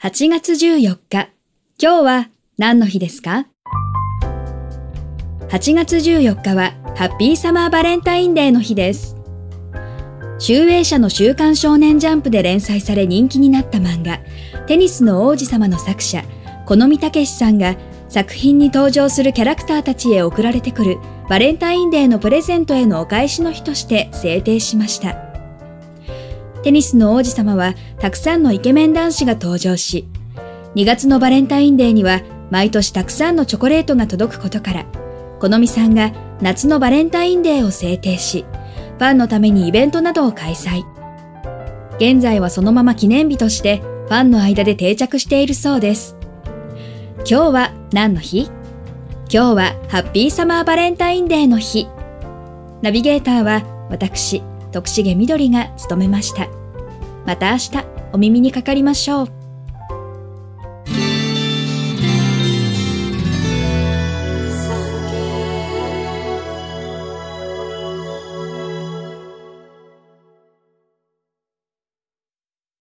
[0.00, 1.28] 8月14日、
[1.82, 3.48] 今日は何の日ですか
[5.48, 9.16] ?8 月14日はハッピーサマーバレンタインデーの日です。
[10.38, 14.20] 集英社の週刊少年ジャンプで連載され人気になった漫画、
[14.68, 16.22] テニスの王子様の作者、
[16.64, 17.74] 好見武さんが
[18.08, 25.27] 作品に登場するキャラクターたちへ送られてくるバレンタインデーのプレゼントへのお返しの日として制定しました。
[26.62, 30.06] テニスの王子様はたくさんのイケメン男子が登場し、
[30.74, 32.20] 2月のバレンタインデーには
[32.50, 34.86] 毎年たくさんのチョコレートが届くことから、
[35.40, 38.44] 好みさんが夏のバレンタインデーを制定し、
[38.98, 40.82] ファンのためにイベントなどを開催。
[41.98, 46.16] 現在はそのまま記念日としてファンの間で定着しているそうです。
[47.18, 48.50] 今日は何の日？
[49.30, 51.88] 今日はハッピーサマーバレンタインデーの日。
[52.82, 56.48] ナビゲーターは私、徳重みどりが務めました。
[57.26, 57.70] また明日
[58.12, 59.37] お耳にかかりましょう。